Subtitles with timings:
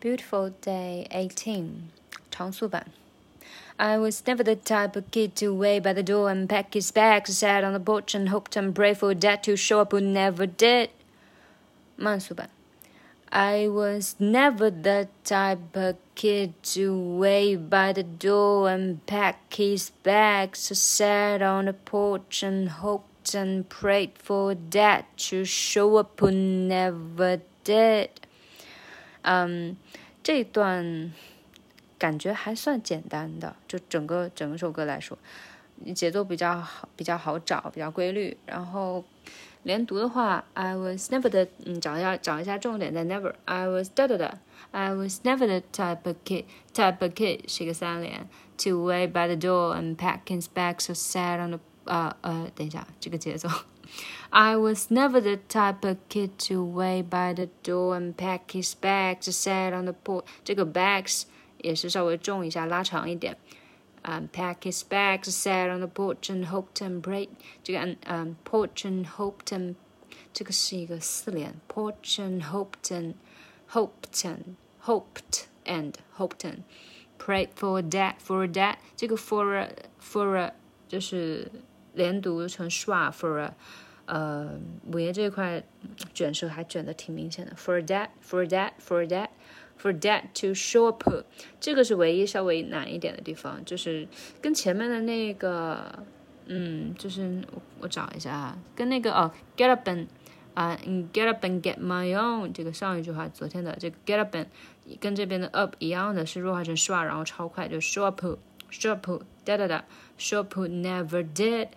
[0.00, 1.90] Beautiful Day 18
[2.30, 2.86] 长速版。
[3.76, 7.36] I was never the type of kid to wait by the door and pack his bags,
[7.36, 10.46] sat on the porch and hoped and prayed for dad to show up who never
[10.46, 10.90] did.
[11.96, 12.50] 慢速版。
[13.30, 20.68] I was never the type of kid to wait by the door and pack his bags,
[20.68, 26.30] so sat on the porch and hoped and prayed for dad to show up who
[26.30, 28.10] never did.
[29.29, 29.75] 嗯，
[30.23, 31.11] 这段
[31.99, 35.17] 感觉还算简单的，就整个整首歌来说，
[35.93, 38.37] 节奏比较好，比较好找，比较规律。
[38.45, 39.03] 然后
[39.63, 47.11] 连读的话，I was never the，嗯，找一下找一下重点在 never，I was da da da，I was never the type of kid，type of
[47.11, 53.49] kid 是一个三连，to wait by the door and pack his bags so sad on the，呃呃，等一下这个节奏。
[54.30, 59.26] I was never the type of kid to wait by the door and pack his bags,
[59.36, 60.24] sat on the porch.
[60.42, 61.24] 这个 bags
[61.58, 63.36] 也是稍微重一下，拉长一点。
[64.04, 67.28] Um, pack his bags, sat on the porch and hoped and prayed.
[67.62, 69.74] 这个嗯嗯，porch and hoped and
[70.32, 73.14] 这个是一个四连，porch and hoped and
[73.70, 76.62] hoped and hoped and hoped and
[77.18, 78.76] prayed for that for that.
[78.96, 79.68] 这个 for
[80.00, 80.50] for
[80.88, 81.48] 就是
[81.92, 83.52] 连读成 schwa for
[84.07, 84.57] 呃，
[84.91, 85.61] 五爷这一块
[86.13, 87.53] 卷舌还卷的挺明显的。
[87.55, 89.29] For that, for that, for that,
[89.77, 91.25] for that to show up，
[91.59, 94.07] 这个是唯一稍微难一点的地方，就是
[94.41, 96.03] 跟前面的那个，
[96.45, 100.07] 嗯，就是我我找一下啊，跟那个哦，get up and
[100.53, 100.79] 啊
[101.11, 104.47] ，get up and get my own，这个上一句话昨天的这个 get up and
[105.01, 109.83] 跟这边的 up 一样的，是弱化成 schwa，然后超快就 show up，show up，哒哒哒
[110.17, 111.67] ，show up never did。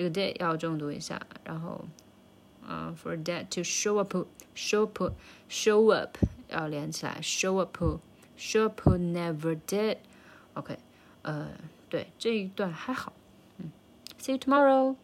[0.00, 1.84] 这个 day 要重读一下，然后，
[2.66, 6.16] 嗯、，for that to show up，show up，show up
[6.48, 10.78] 要连起来，show up，show up never did，OK，、
[11.20, 11.50] 呃，
[11.90, 13.12] 对这一段还好，
[13.58, 13.70] 嗯
[14.18, 14.96] ，see you tomorrow。